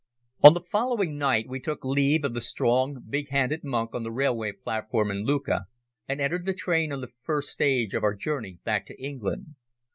On 0.43 0.55
the 0.55 0.61
following 0.61 1.15
night 1.19 1.45
we 1.47 1.59
took 1.59 1.85
leave 1.85 2.25
of 2.25 2.33
the 2.33 2.41
strong, 2.41 3.03
big 3.07 3.29
handed 3.29 3.63
monk 3.63 3.93
on 3.93 4.01
the 4.01 4.11
railway 4.11 4.51
platform 4.51 5.11
in 5.11 5.25
Lucca, 5.25 5.67
and 6.07 6.19
entered 6.19 6.45
the 6.47 6.55
train 6.55 6.91
on 6.91 7.01
the 7.01 7.13
first 7.21 7.49
stage 7.49 7.93
of 7.93 8.03
our 8.03 8.15
journey 8.15 8.57
back 8.65 8.87
to 8.87 8.99
England. 8.99 9.53